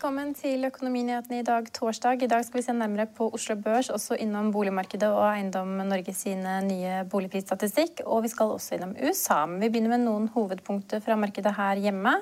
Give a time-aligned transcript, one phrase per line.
[0.00, 2.22] Velkommen til Økonominyhetene i dag, torsdag.
[2.24, 6.14] I dag skal vi se nærmere på Oslo Børs, også innom boligmarkedet og Eiendom Norge
[6.16, 8.00] sine nye boligprisstatistikk.
[8.06, 9.42] Og vi skal også innom USA.
[9.44, 12.14] Men vi begynner med noen hovedpunkter fra markedet her hjemme.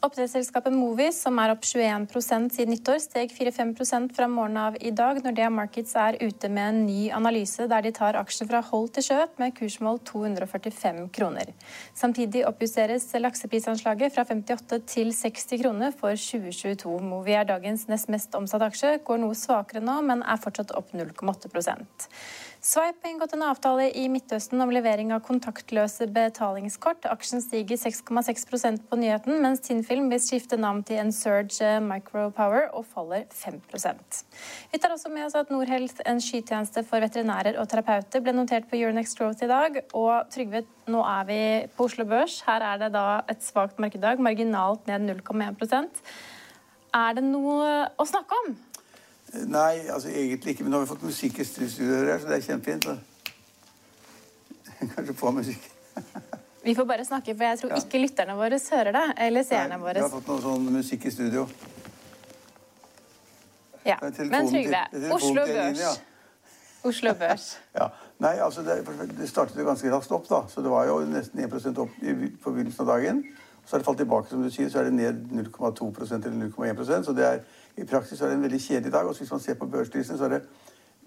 [0.00, 2.06] Oppdrettsselskapet Movies, som er opp 21
[2.54, 5.18] siden nyttår, steg 4-5 fra morgenen av i dag.
[5.20, 8.88] når Dea Markets er ute med en ny analyse der de tar aksjer fra hold
[8.96, 11.52] til kjøp med kursmål 245 kroner.
[11.92, 16.96] Samtidig oppjusteres lakseprisanslaget fra 58 til 60 kroner for 2022.
[17.04, 20.96] Movi er dagens nest mest omsatte aksje, går noe svakere nå, men er fortsatt opp
[20.96, 21.52] 0,8
[22.60, 27.06] Sveip har inngått en avtale i Midtøsten om levering av kontaktløse betalingskort.
[27.08, 33.24] Aksjen stiger 6,6% på nyheten, mens Tinnfilm vil skifte navn til Ensurge Micropower og faller
[33.32, 38.36] 5 Vi tar også med oss at Norhealth, en skytjeneste for veterinærer og terapeuter, ble
[38.36, 39.80] notert på Euronext Growth i dag.
[39.96, 42.42] Og Trygve, nå er vi på Oslo Børs.
[42.44, 46.04] Her er det da et svakt markeddag, marginalt ned 0,1%
[46.92, 48.52] Er det noe å snakke om?
[49.30, 50.64] Nei, altså egentlig ikke.
[50.66, 52.88] Men nå har vi fått musikk i studioet her, så det er kjempefint.
[54.94, 55.68] Kanskje på musikk.
[56.66, 57.82] vi får bare snakke, for jeg tror ja.
[57.84, 59.06] ikke lytterne våre hører det.
[59.26, 60.00] Eller seerne våre.
[60.00, 61.46] Vi har fått noe sånn musikk i studio.
[63.86, 65.80] Ja, Men Trygve, Oslo Børs.
[65.80, 65.94] Ja.
[66.82, 67.52] Oslo Børs.
[67.74, 67.90] ja.
[68.20, 68.82] Nei, altså det,
[69.16, 70.42] det, startet jo ganske raskt opp, da.
[70.52, 73.22] Så det var jo nesten 1 opp i, på begynnelsen av dagen.
[73.64, 77.04] Så har det falt tilbake, som du sier, så er det ned 0,2% eller 0,1%
[77.04, 77.38] Så det er
[77.76, 79.06] i praksis er det en veldig kjedelig dag.
[79.06, 80.42] og Hvis man ser på børsstyrelsen, så er det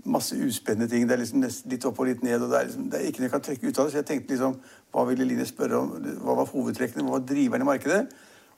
[0.06, 1.08] masse uspennende ting.
[1.10, 2.42] Det er liksom litt opp og litt ned.
[2.42, 3.92] og Det er, liksom, det er ikke noe jeg kan trekke ut av det.
[3.92, 4.60] Så jeg tenkte liksom,
[4.92, 5.90] hva ville Line spørre om?
[6.24, 7.04] Hva var hovedtrekkene?
[7.04, 8.06] Hva var driveren i markedet?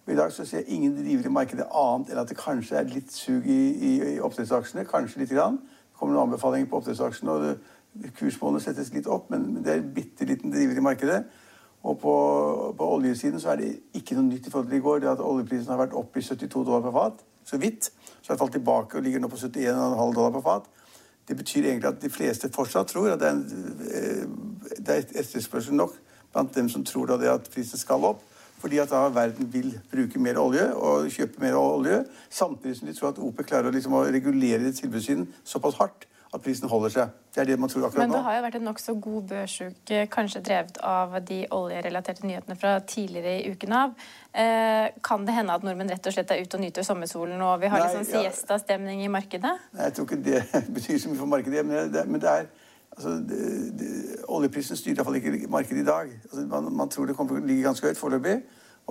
[0.06, 2.78] Og I dag så ser jeg ingen driver i markedet annet enn at det kanskje
[2.78, 4.86] er litt sug i, i, i oppdrettsaksjene.
[4.86, 5.58] Kanskje lite grann.
[5.62, 9.82] Det kommer noen anbefalinger på oppdrettsaksjene, og det, kursmålene settes litt opp, men det er
[9.82, 11.20] en bitte liten driver i markedet.
[11.86, 12.14] Og på,
[12.78, 15.04] på, oljesiden så er det ikke noe nytt i forhold til i går.
[15.04, 17.92] Det at oljeprisen har vært opp i 72 dollar per fat, så vidt.
[18.22, 20.70] Så har det falt tilbake og ligger nå på 71,5 dollar per fat.
[21.28, 25.06] Det betyr egentlig at de fleste fortsatt tror at det er, en, eh, det er
[25.22, 25.94] etterspørsel nok
[26.34, 28.26] blant dem som tror da det at prisen skal opp.
[28.60, 32.02] Fordi at da verden vil bruke mer olje og kjøpe mer olje.
[32.30, 36.44] Samtidig som de tror at OPEC klarer å, liksom, å regulere tilbudssiden såpass hardt at
[36.44, 37.14] prisen holder seg.
[37.36, 38.08] Det er det man tror akkurat nå.
[38.08, 42.58] Men det har jo vært en nokså god børsuke, kanskje drevet av de oljerelaterte nyhetene
[42.60, 43.96] fra tidligere i uken av.
[44.32, 47.64] Eh, kan det hende at nordmenn rett og slett er ute og nyter sommersolen, og
[47.64, 49.56] vi har Nei, sånn siesta-stemning i markedet?
[49.76, 50.44] Nei, jeg tror ikke det
[50.78, 52.52] betyr så mye for markedet, men det, men det er
[52.98, 53.42] altså, det,
[53.80, 53.94] det,
[54.36, 56.14] Oljeprisen styrer iallfall ikke markedet i dag.
[56.30, 58.40] Altså, man, man, tror det kommer til å ligge ganske høyt foreløpig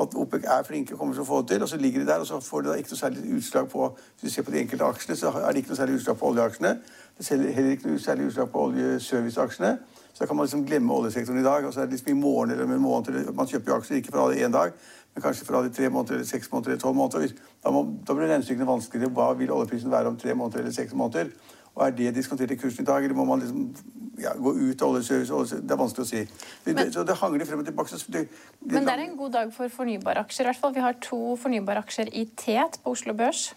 [0.02, 1.62] at OPEC er flinke og kommer til å få det til.
[1.62, 3.88] Og så ligger de der, og så får de da ikke noe særlig utslag på
[3.96, 6.30] Hvis du ser på de enkelte aksjene, så er det ikke noe særlig utslag på
[6.30, 6.72] oljeaksjene.
[7.18, 9.78] Det er heller ikke noe særlig utslag på oljeserviceaksjene.
[10.14, 11.66] Så da kan man liksom glemme oljesektoren i dag.
[11.66, 13.96] Og så er det liksom i morgen eller om en måned Man kjøper jo aksjer
[13.96, 14.72] ikke for alle én dag,
[15.14, 17.34] men kanskje for alle tre måneder eller seks måneder eller tolv måneder.
[17.64, 19.14] Da, må, da blir regnestykkene vanskeligere.
[19.14, 21.30] Hva vil oljeprisen være om tre måneder eller seks måneder?
[21.74, 23.64] Og er det diskontert i kursen i dag, eller må man liksom
[24.22, 25.58] ja, gå ut av oljeservice?
[25.58, 26.22] Det er vanskelig å si.
[26.68, 27.98] Det, så det hangler frem og tilbake.
[28.06, 28.22] Det,
[28.60, 30.46] det, men det er en god dag for fornybare aksjer.
[30.46, 30.74] I hvert fall.
[30.76, 33.48] Vi har to fornybare aksjer i TET på Oslo Børs.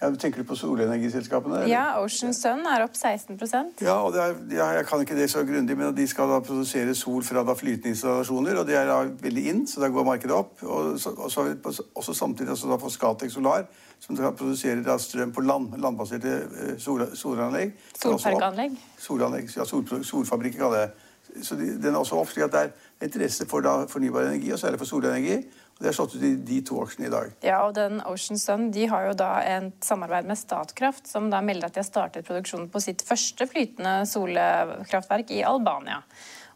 [0.00, 1.60] Ja, Tenker du på solenergiselskapene?
[1.62, 1.70] Eller?
[1.70, 5.44] Ja, Ocean Sun er opp 16% Ja, og er, ja, Jeg kan ikke det så
[5.46, 8.58] grundig, men de skal da produsere sol fra da flytende installasjoner.
[8.60, 10.62] og Det er da veldig inn, så da går markedet opp.
[10.62, 11.46] Og så, og så
[11.94, 13.66] også samtidig også da for Scatec Solar,
[14.00, 17.74] som skal produserer da strøm på land, landbaserte uh, sol, solanlegg.
[18.02, 18.78] Solparkanlegg?
[18.98, 21.10] Solanlegg, ja, sol, solfabrikker kaller jeg det.
[21.42, 24.52] Så de, den er også opp, slik at det er interesse for da fornybar energi,
[24.52, 25.40] og særlig for solenergi.
[25.80, 27.32] Det er slått ut i de to aksjene i dag.
[27.44, 31.42] Ja, og den Ocean Sun de har jo da et samarbeid med Statkraft, som da
[31.44, 36.00] melder at de har startet produksjonen på sitt første flytende solkraftverk i Albania.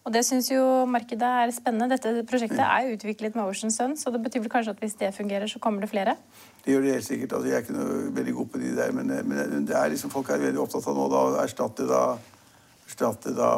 [0.06, 1.90] Og Det syns jo markedet er spennende.
[1.92, 4.96] Dette prosjektet er jo utviklet med Ocean Sun, så det betyr vel kanskje at hvis
[4.96, 6.14] det fungerer, så kommer det flere?
[6.64, 7.34] Det gjør det helt sikkert.
[7.36, 10.14] Altså, jeg er ikke noe veldig god på de der, men, men det er liksom,
[10.14, 12.02] folk er veldig opptatt av nå da, å erstatte da
[12.88, 13.50] erstatte da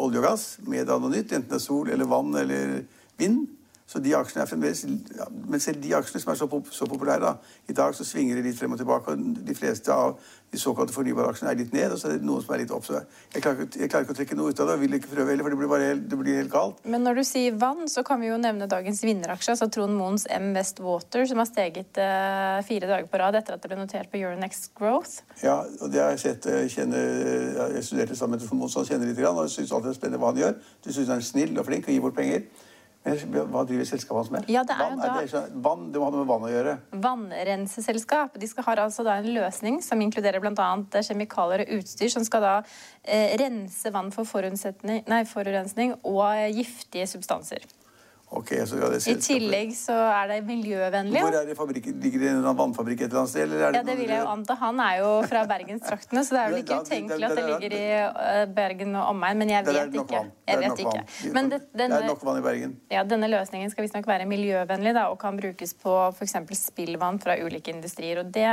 [0.00, 2.78] olje og gass med da noe nytt, enten det er sol eller vann eller
[3.20, 3.44] vind.
[3.86, 4.84] Så de aksjene er fremdeles,
[5.16, 7.32] ja, Men selv de aksjene som er så, pop så populære da,
[7.68, 9.12] I dag så svinger det litt frem og tilbake.
[9.12, 10.14] og De fleste av
[10.52, 12.72] de såkalte fornybare aksjene er litt ned, og så er det noen som er litt
[12.74, 12.84] opp.
[12.84, 13.00] så
[13.34, 15.46] Jeg jeg klarer ikke å trekke noe ut av det og vil ikke prøve heller,
[15.46, 16.82] for det blir bare helt, det blir helt galt.
[16.84, 20.26] Men når du sier vann, så kan vi jo nevne dagens vinneraksje, altså Trond Moens
[20.30, 23.80] M West Water, som har steget eh, fire dager på rad etter at det ble
[23.80, 25.22] notert på Euronext Growth.
[25.42, 26.48] Ja, og det har jeg sett.
[26.52, 29.72] Jeg, kjenner, jeg studerte sammen med Trond Moen, så han kjenner litt, og jeg syns
[29.72, 30.60] alltid det er spennende hva han gjør.
[30.84, 32.44] Du syns han er snill og flink og gir bort penger.
[33.02, 34.48] Hva driver selskapet hans med?
[34.52, 35.10] Ja, det er vann, da...
[35.18, 36.74] er det, vann, det må ha noe med vann å gjøre.
[37.02, 38.38] Vannrenseselskap.
[38.38, 40.70] De skal ha altså da en løsning som inkluderer bl.a.
[41.02, 42.54] kjemikalier og utstyr som skal da
[43.02, 47.66] eh, rense vann for forurensning og giftige substanser.
[48.32, 51.20] Ok, så det I tillegg så er det miljøvennlig.
[51.20, 51.98] Hvor er det fabrikken?
[52.00, 53.42] Ligger det i en vannfabrikk et eller annet sted?
[53.44, 54.56] Eller er det ja, det vil jeg jo anta.
[54.62, 57.82] Han er jo fra bergenstraktene, så det er vel ikke utenkelig at det ligger i
[57.98, 59.42] eh, Bergen og omegn.
[59.42, 60.22] Men jeg vet ikke.
[60.48, 61.02] Jeg vet ikke.
[61.36, 62.72] Men det, denne, det er nok vann i Bergen.
[62.94, 66.38] Ja, Denne løsningen skal visstnok være miljøvennlig da, og kan brukes på f.eks.
[66.62, 68.24] spillvann fra ulike industrier.
[68.24, 68.48] og det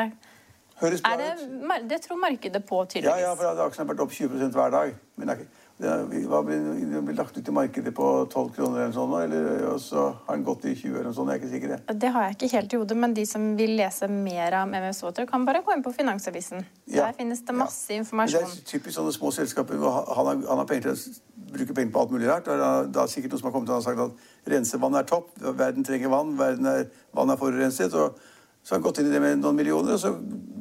[0.79, 1.87] Høres bra det, ut.
[1.87, 3.23] Det tror markedet på, tydeligvis.
[3.23, 4.93] Ja, ja for aksjen har vært opp 20 hver dag.
[5.15, 8.95] Men det er ikke det blir blitt lagt ut i markedet på 12 kroner, eller
[8.95, 11.29] sånn, eller så har den gått i 20 eller sånn.
[11.31, 11.93] Jeg er ikke sikker.
[12.01, 15.27] Det har jeg ikke helt i hodet, men de som vil lese mer om Water,
[15.29, 16.65] kan bare gå inn på Finansavisen.
[16.83, 17.05] Ja.
[17.05, 18.01] Der finnes det masse ja.
[18.03, 18.43] informasjon.
[18.43, 19.79] Det er typisk sånne små selskaper.
[19.79, 22.51] Han har, han har penger til å bruke penger på alt mulig rart.
[22.51, 25.31] Da er sikkert noen som har kommet til og sagt at rensevann er topp.
[25.47, 26.35] Verden trenger vann.
[26.41, 27.95] Verden er, vann er forurenset.
[27.95, 28.19] og
[28.63, 30.11] så har han gått inn i det med noen millioner, og så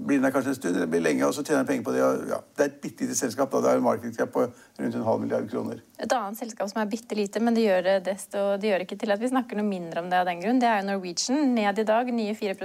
[0.08, 2.00] blir der kanskje en stund, det blir lenge, og så tjener han penger på det.
[2.30, 3.52] Ja, det er et bitte lite selskap.
[3.52, 3.60] Da.
[3.64, 5.82] Det er en markedscap på rundt en halv milliard kroner.
[5.98, 8.98] Et annet selskap som er bitte lite, men det gjør, det, desto, det gjør ikke
[9.04, 11.54] til at vi snakker noe mindre om det av den grunn, det er jo Norwegian.
[11.54, 12.58] Ned i dag, nye 4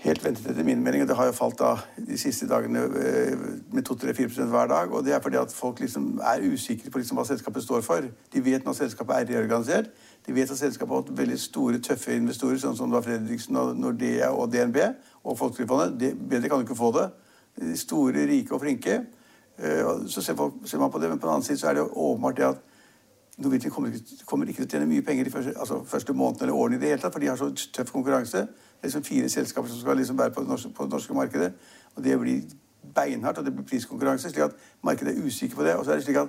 [0.00, 1.02] Helt ventet etter min mening.
[1.02, 1.74] og Det har jo falt da
[2.08, 3.40] de siste dagene eh,
[3.72, 4.92] med 2-3-4% hver dag.
[4.92, 8.06] Og det er fordi at folk liksom er usikre på liksom hva selskapet står for.
[8.32, 9.90] De vet når selskapet er reorganisert.
[10.26, 13.76] De vet at selskapet har hatt veldig store, tøffe investorer, sånn som da Fredriksen og
[13.76, 14.80] Nordea og DNB
[15.24, 16.16] og Folketrygdfondet.
[16.30, 17.10] Bedre kan du ikke få det.
[17.60, 19.02] De store, rike og flinke.
[19.60, 22.40] Eh, så ser, man på det, men på den annen side så er det åpenbart
[22.40, 22.64] det at
[23.40, 23.92] Norwegian kommer,
[24.26, 26.80] kommer, ikke til å tjene mye penger de første, altså første månedene eller årene i
[26.80, 28.44] det hele tatt, for de har så tøff konkurranse.
[28.46, 31.14] Det er liksom fire selskaper som skal liksom være på det, norske, på det norske
[31.14, 31.52] markedet.
[31.96, 32.40] Og det blir
[32.94, 35.76] beinhardt, og det blir priskonkurranse, slik at markedet er usikker på det.
[35.76, 36.28] Og så er det slik at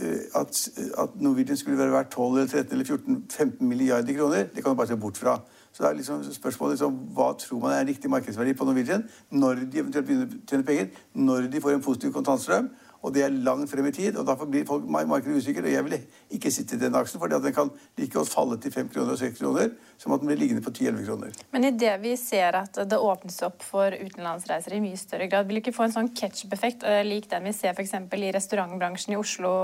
[0.00, 0.68] Eh, at,
[0.98, 4.70] at Norwegian skulle være verdt 12 eller 13 eller 14 15 milliarder kroner, det kan
[4.70, 5.40] du bare se bort fra.
[5.72, 9.04] Så det er liksom spørsmålet liksom, Hva tror man er en riktig markedsverdi på Norwegian
[9.30, 12.70] når de eventuelt begynner å tjene penger, når de får en positiv kontantstrøm,
[13.02, 14.16] og det er langt frem i tid.
[14.16, 15.62] og Derfor blir folk, markedet usikre.
[15.62, 15.98] Og jeg vil
[16.34, 19.20] ikke sitte i den aksjen, for den kan like godt falle til 5 kroner og
[19.20, 21.38] 6 kroner som at den blir liggende på 10-11 kroner.
[21.52, 25.58] Men idet vi ser at det åpnes opp for utenlandsreiser i mye større grad, vil
[25.58, 27.94] du ikke få en sånn ketchup-effekt eh, lik den vi ser f.eks.
[27.94, 29.54] i restaurantbransjen i Oslo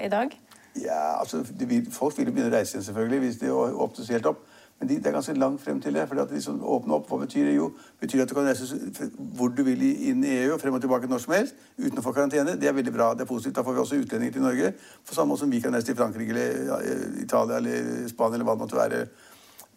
[0.00, 0.32] i dag?
[0.80, 4.46] Ja, altså, vil, Folk vil begynne å reise igjen, selvfølgelig, hvis det åpnes helt opp.
[4.82, 6.08] Men det er ganske langt frem til det.
[6.08, 7.54] for at de som åpner opp, Hva betyr det?
[7.54, 8.80] Jo, betyr at du kan reise
[9.16, 12.02] hvor du vil inn i EU og frem og tilbake når som helst uten å
[12.02, 12.56] få karantene.
[12.58, 13.14] Det er veldig bra.
[13.14, 13.56] det er positivt.
[13.56, 14.72] Da får vi også utlendinger til Norge.
[15.06, 16.82] På samme måte som vi kan reise til Frankrike eller
[17.22, 19.06] Italia eller Spania eller hva det måtte være.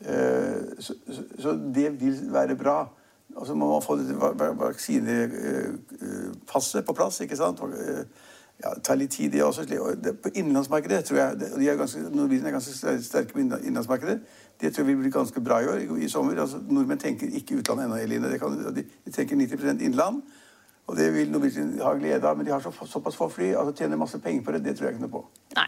[0.01, 0.93] Eh, så,
[1.39, 2.87] så det vil være bra.
[3.35, 3.95] Og så må man få
[4.57, 7.21] vaksinepasset på plass.
[7.21, 7.59] ikke sant?
[8.63, 9.65] ja, det tar litt tid, det også.
[10.23, 14.19] På innenlandsmarkedet tror jeg de er ganske, Norwegian er ganske sterke på innenlandsmarkedet.
[14.61, 16.39] Det tror jeg vil bli ganske bra i år, i, sommer.
[16.41, 18.31] Altså, nordmenn tenker ikke utlandet ennå, Eline.
[18.75, 20.21] De, tenker 90% innland.
[20.87, 22.37] Og det vil Norwegian ha glede av.
[22.37, 24.63] Men de har så, såpass få fly, altså tjener masse penger på det.
[24.65, 25.23] Det tror jeg ikke noe på.
[25.57, 25.67] Nei.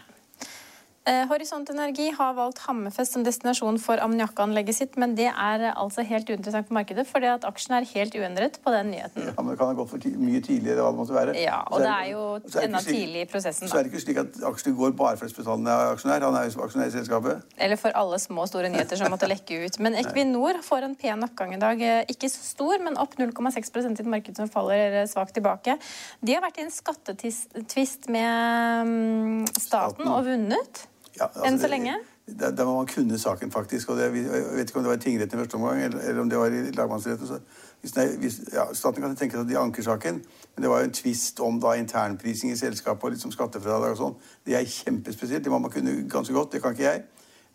[1.08, 6.02] Eh, Horisont Energi har valgt Hammerfest som destinasjon for ammoniakkanlegget sitt, men det er altså
[6.04, 9.30] helt uinteressant på markedet, fordi at aksjen er helt uendret på den nyheten.
[9.30, 11.36] Ja, men Det kan ha gått for mye tidligere, hva det måtte være.
[11.40, 12.24] Ja, og det er jo
[12.60, 13.64] enda tidlig i prosessen.
[13.64, 13.70] Da.
[13.72, 16.26] Så er det ikke slik at aksjen går bare for Spetalen er aksjonær.
[16.28, 17.56] Han er jo aksjonær i selskapet.
[17.56, 19.80] Eller for alle små og store nyheter som måtte lekke ut.
[19.80, 21.80] Men Equinor får en pen oppgang i dag.
[21.80, 25.78] Eh, ikke så stor, men opp 0,6% i et marked som faller eh, svakt tilbake.
[26.20, 30.84] De har vært i en skattetvist med mm, staten og vunnet.
[31.18, 31.96] Ja, altså, Enn så lenge?
[32.28, 33.88] Da, da må man kunne saken, faktisk.
[33.90, 36.20] og det, Jeg vet ikke om det var i tingretten i første omgang, eller, eller,
[36.20, 37.40] om det var i lagmannsretten.
[37.80, 40.20] Hvis, nei, hvis, ja, staten kan tenke seg at de anker saken,
[40.54, 44.02] men det var jo en tvist om da internprising i selskapet og liksom skattefradrag og
[44.02, 44.18] sånn.
[44.46, 45.44] Det er kjempespesielt.
[45.44, 46.52] Det må man kunne ganske godt.
[46.52, 47.06] Det kan ikke jeg.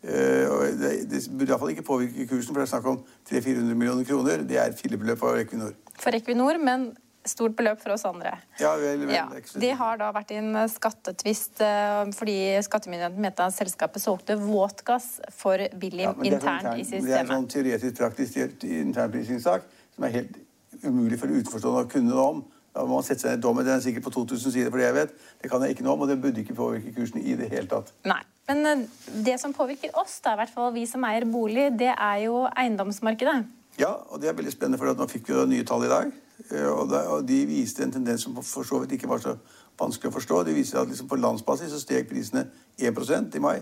[0.04, 3.00] Uh, det, det burde iallfall ikke påvirke kursen, for det er snakk om
[3.30, 4.44] 300-400 millioner kroner.
[4.48, 5.78] Det er fillebeløp for Equinor.
[6.00, 6.90] For Equinor, men
[7.28, 8.36] stort beløp for oss andre.
[8.60, 9.26] Ja, vel, vel, ja.
[9.60, 15.16] De har da vært i en skattetvist eh, fordi skattemyndigheten mente at selskapet solgte våtgass
[15.36, 17.10] for billig ja, internt intern, i systemet.
[17.10, 20.42] Det er en sånn teoretisk praktisk internprisingssak som er helt
[20.84, 22.44] umulig for utenforstående å kunne noe om.
[22.74, 23.66] Da må man sette seg ned dommen.
[23.68, 25.18] Den er sikkert på 2000 sider, for det jeg vet.
[25.44, 27.70] Det kan jeg ikke noe om, og det burde ikke påvirke kursen i det hele
[27.70, 27.94] tatt.
[28.10, 28.22] Nei.
[28.50, 28.86] Men eh,
[29.26, 32.44] det som påvirker oss, da, i hvert fall vi som eier bolig, det er jo
[32.50, 33.38] eiendomsmarkedet.
[33.80, 36.12] Ja, og det er veldig spennende, for nå fikk vi jo nye tall i dag.
[36.52, 39.36] Eh, og, de viste en tendens som for så vidt ikke var så
[39.80, 40.44] vanskelig å forstå.
[40.48, 42.48] De viste at liksom på landsbasis så steg prisene
[42.80, 43.60] 1 i mai.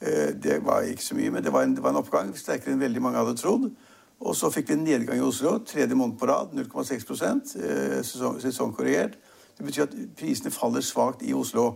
[0.00, 2.74] Eh, det var ikke så mye, men det var, en, det var en oppgang sterkere
[2.74, 3.70] enn veldig mange hadde trodd.
[4.20, 7.04] Og så fikk vi en nedgang i Oslo, tredje måned på rad, 0,6
[8.02, 9.18] sesong, sesongkorrigert.
[9.58, 11.66] Det betyr at prisene faller svakt i Oslo.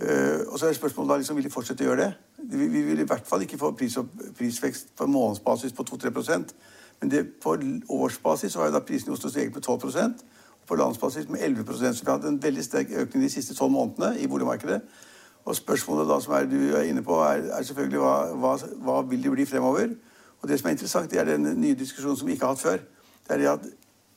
[0.00, 2.10] Og så er spørsmålet da liksom, vil de fortsette å gjøre det.
[2.56, 3.98] Vi vil i hvert fall ikke få pris
[4.38, 6.10] prisvekst på månedsbasis på 2-3
[7.00, 7.56] men det, på
[7.88, 10.14] årsbasis var jo da prisen i Oslo steget med 12 og
[10.70, 14.20] på landsbasis med 11 Så vi hatt en veldig sterk økning de siste tolv månedene
[14.20, 14.80] i boligmarkedet.
[15.44, 18.52] Og spørsmålet da som er, du er inne på, er, er selvfølgelig hva, hva,
[18.84, 19.88] hva, vil det bli fremover?
[20.40, 22.62] Og det som er interessant, det er den nye diskusjonen som vi ikke har hatt
[22.62, 22.84] før.
[23.26, 23.66] Det er det at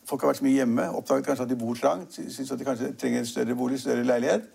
[0.06, 2.68] folk har vært så mye hjemme, oppdaget kanskje at de bor trangt, syns at de
[2.68, 4.46] kanskje trenger en større bolig, større leilighet.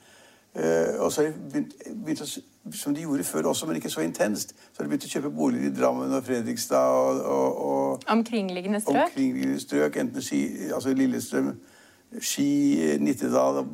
[0.54, 2.26] Uh, og så har de begynt, begynt å,
[2.74, 5.34] som de gjorde før også, men ikke så intenst, så har de begynt å kjøpe
[5.34, 8.96] boliger i Drammen og Fredrikstad og, og, og Omkringliggende strøk?
[8.96, 11.52] Omkringliggende strøk, enten Ski, altså Lillestrøm,
[12.20, 13.64] Ski, Nittedal,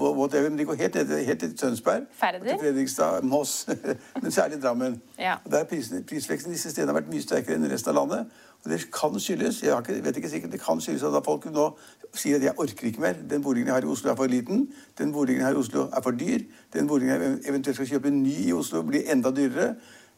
[0.00, 0.50] whatever.
[0.50, 2.02] Men de går helt ned, helt til Tønsberg.
[2.12, 2.38] Ferder.
[2.48, 3.68] Til Fredrikstad, Moss,
[4.22, 5.02] men særlig Drammen.
[5.18, 5.34] Ja.
[5.44, 8.26] Og der prisen, Prisveksten disse stedene har vært mye sterkere enn resten av landet.
[8.64, 11.68] Og det kan skyldes jeg ikke, vet ikke sikkert, det kan skyldes at folk nå
[12.16, 13.18] sier at jeg orker ikke mer.
[13.30, 14.68] Den boligen jeg har i Oslo er for liten.
[14.98, 16.46] Den boligen jeg har i Oslo er for dyr.
[16.72, 19.74] Den boligen jeg eventuelt skal kjøpe ny i Oslo, blir enda dyrere.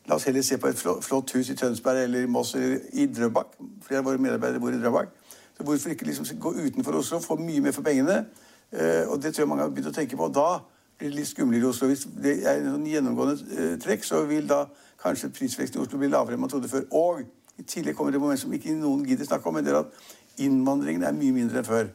[0.08, 3.06] La oss heller se på et flott hus i Tønsberg eller i Moss eller i
[3.10, 3.56] Drøbak.
[3.82, 5.08] Flere av våre medarbeidere bor i Drøbak.
[5.56, 8.26] Så hvorfor ikke liksom gå utenfor Oslo, få mye mer for pengene?
[8.72, 10.28] Eh, og det tror jeg mange har begynt å tenke på.
[10.28, 10.60] Da
[10.98, 11.88] blir det litt skumlere i Oslo.
[11.90, 14.66] Hvis det er en sånn gjennomgående eh, trekk, så vil da
[15.02, 16.86] kanskje prisveksten i Oslo bli lavere enn man trodde før.
[16.94, 17.24] Og
[17.58, 20.42] i tillegg kommer det moment som ikke noen gidder snakke om, men det er at
[20.44, 21.90] innvandringen er mye mindre enn før.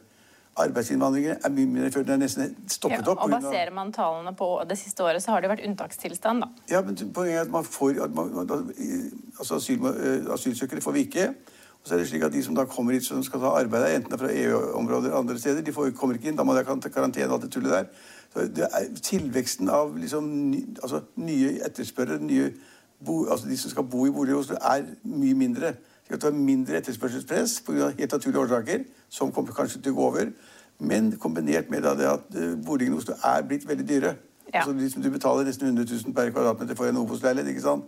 [0.60, 2.02] Arbeidsinnvandringen er mye mindre før.
[2.04, 3.22] Den er nesten stoppet opp.
[3.22, 6.48] Ja, og Baserer man tallene på det siste året, så har det vært unntakstilstand, da.
[6.68, 8.34] Ja, men poenget er at man får at man,
[9.38, 11.28] altså asyl, eh, Asylsøkere får vi ikke.
[11.82, 13.96] Og så er det slik at De som da kommer hit som skal ta arbeid,
[13.96, 16.36] enten fra EU-områder eller andre steder, de får, kommer ikke inn.
[16.36, 17.88] Da må de ha karantene og alt det tullet der.
[18.32, 22.52] Så det er Tilveksten av liksom, ny, altså, nye etterspørrere, nye
[23.04, 25.74] bo, altså de som skal bo i boliger i Oslo, er mye mindre.
[26.12, 27.88] Så det er mindre etterspørselspress pga.
[27.98, 30.32] helt naturlige årsaker, som kommer kanskje til å gå over.
[30.78, 34.14] Men kombinert med det at uh, boligene i Oslo er blitt veldig dyre.
[34.52, 34.60] Ja.
[34.60, 37.48] Altså, liksom, du betaler nesten 100 000 per kvadratmeter for en Obos-leilighet.
[37.48, 37.84] ikke sant?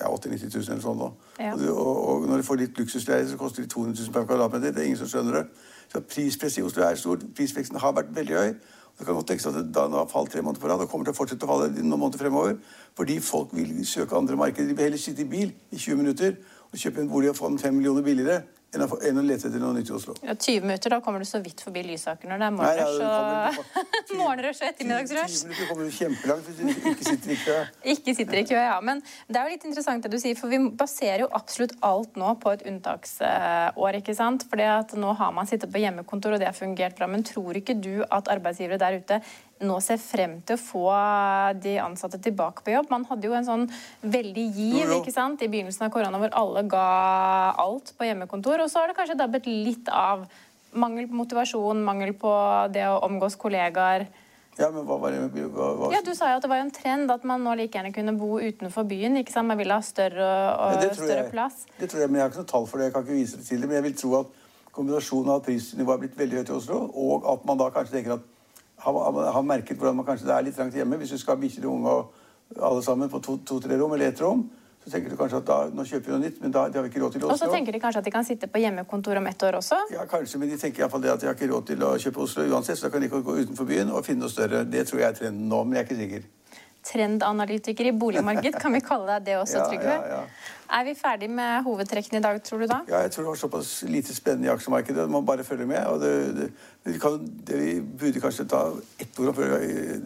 [0.00, 1.10] ja, 80 000-90 000 eller sånn nå.
[1.40, 1.52] Ja.
[1.54, 4.72] Og, og, og, når du får litt luksusleilighet, så koster de 200 000 per kvadratmeter.
[4.72, 5.44] Det er ingen som skjønner det.
[5.92, 7.24] Så prispresset i Oslo er stort.
[7.36, 8.56] Prisveksten har vært veldig høy.
[8.96, 11.04] Det kan godt tenkes at det da har falt tre måneder på rad og kommer
[11.04, 12.56] til å fortsette å falle noen måneder fremover.
[12.96, 14.70] Fordi folk vil søke andre markeder.
[14.70, 16.38] De vil heller sitte i bil i 20 minutter
[16.72, 18.42] og kjøpe en bolig og få den fem millioner billigere
[18.76, 20.14] enn å, enn å lete etter noe nytt i Oslo.
[20.22, 24.18] Ja, 20 minutter, da kommer du så vidt forbi Lysaker når det er morgenrush og
[24.20, 25.38] morgenrush og ettermiddagsrush.
[25.40, 27.56] 20 minutter kommer du kjempelangt hvis du ikke sitter i kø.
[27.96, 28.76] ikke sitter i kø, ja.
[28.84, 32.20] Men det er jo litt interessant det du sier, for vi baserer jo absolutt alt
[32.20, 34.46] nå på et unntaksår, ikke sant.
[34.50, 37.08] Fordi at nå har man sittet på hjemmekontor, og det har fungert bra.
[37.10, 39.22] Men tror ikke du at arbeidsgivere der ute
[39.64, 40.84] nå ser frem til å få
[41.62, 42.90] de ansatte tilbake på jobb.
[42.92, 43.64] Man hadde jo en sånn
[44.04, 46.86] veldig giv ikke sant, i begynnelsen av korona hvor alle ga
[47.62, 48.65] alt på hjemmekontor.
[48.66, 50.26] Og så har det kanskje dabbet litt av.
[50.76, 52.30] Mangel på motivasjon, mangel på
[52.74, 54.08] det å omgås kollegaer.
[54.56, 55.44] Ja, men hva var det?
[55.52, 55.90] Hva, hva...
[55.92, 58.14] Ja, Du sa jo at det var en trend at man nå like gjerne kunne
[58.16, 59.18] bo utenfor byen.
[59.20, 59.48] ikke sant?
[59.48, 61.62] Man ville ha større, og, ja, større jeg, plass.
[61.78, 62.88] Det tror jeg, men Jeg har ikke noe tall for det.
[62.88, 64.34] jeg kan ikke vise det til det, Men jeg vil tro at
[64.76, 67.96] kombinasjonen av at prisnivået er blitt veldig høyt i Oslo, og at man da kanskje
[67.96, 68.24] tenker at
[68.84, 70.98] har, merket hvordan man kanskje det er litt trangt hjemme.
[71.00, 74.12] Hvis du skal ha bikkjer og unge og alle sammen på to-tre to, rom eller
[74.12, 74.48] ett rom,
[74.86, 76.86] så tenker du kanskje at da, nå kjøper vi noe nytt, men da, det har
[76.86, 77.34] vi ikke råd til Oslo.
[77.34, 79.80] Og så tenker de kanskje at de kan sitte på hjemmekontor om ett år også?
[79.90, 82.22] Ja, kanskje, men de tenker iallfall det at de har ikke råd til å kjøpe
[82.22, 84.62] Oslo uansett, så da kan de ikke gå utenfor byen og finne noe større.
[84.70, 86.28] Det tror jeg er trenden nå, men jeg er ikke sikker
[86.86, 89.94] trendanalytiker i boligmarkedet, Kan vi kalle deg det også, Trygve?
[89.94, 90.54] Ja, ja, ja.
[90.78, 92.80] Er vi ferdig med hovedtrekkene i dag, tror du da?
[92.90, 95.06] Ja, jeg tror det var såpass lite spennende i aksjemarkedet.
[95.10, 95.86] Man bare følge med.
[95.86, 96.50] og det, det,
[96.84, 98.62] det, kan, det vi burde kanskje ta
[98.98, 99.56] ett ord om før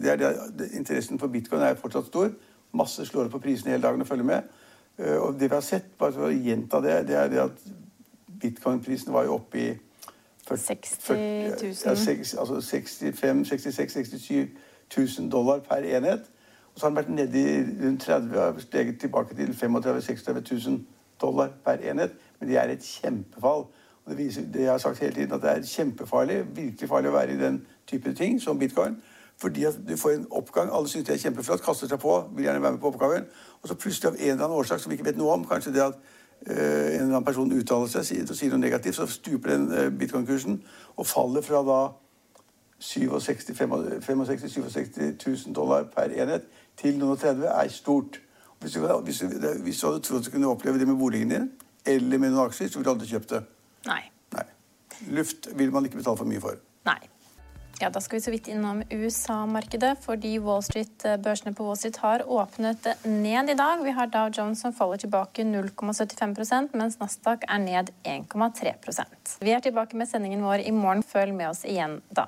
[0.01, 2.29] det er det, Interessen for bitcoin er fortsatt stor.
[2.77, 4.60] Masse slår opp på prisene hele dagen og følger med.
[5.01, 7.63] Eh, og det vi har sett, bare for å gjenta det, det er det at
[8.41, 9.69] bitcoin-prisen var jo oppe i
[10.47, 11.73] 40, 60 000?
[11.85, 14.49] Ja, 6, altså 65 66 67
[15.19, 16.29] 000 dollar per enhet.
[16.73, 20.67] Og så har den vært nede i rundt 30 og steget tilbake til 35 36
[20.67, 20.81] 000
[21.21, 22.11] dollar per enhet.
[22.39, 23.65] Men det er et kjempefall.
[24.05, 27.11] Og det viser det jeg har sagt hele tiden, at det er kjempefarlig virkelig farlig
[27.11, 28.97] å være i den type ting som bitcoin.
[29.41, 30.69] Fordi at du får en oppgang.
[30.73, 33.23] Alle syns det er kjempeflott, kaster seg på, vil gjerne være med på oppgaven.
[33.61, 35.73] Og så plutselig av en eller annen årsak som vi ikke vet noe om, kanskje
[35.73, 39.55] det at uh, en eller annen person uttaler seg sier, sier noe negativt, så stuper
[39.55, 40.59] den uh, bitcoin-kursen
[40.95, 41.79] og faller fra da
[42.81, 43.49] 67
[45.25, 46.45] 000 dollar per enhet
[46.77, 48.21] til noen og 30 er stort.
[48.61, 49.25] Hvis du, hvis, du,
[49.63, 51.49] hvis du, hadde trodd du kunne oppleve det med boligen din
[51.85, 53.41] eller med noen aksjer, så ville du aldri kjøpt det.
[53.89, 54.03] Nei.
[54.35, 54.45] Nei.
[55.17, 56.61] Luft vil man ikke betale for mye for.
[56.85, 57.10] Nei.
[57.81, 61.77] Ja, Da skal vi så vidt innom USA-markedet, fordi Wall Street, eh, børsene på Wall
[61.77, 63.81] Street har åpnet ned i dag.
[63.83, 69.59] Vi har Dow Jones som faller tilbake 0,75% mens Nasdaq er ned 1,3% Vi er
[69.59, 71.01] tilbake med sendingen vår i morgen.
[71.03, 72.27] Følg med oss igjen da.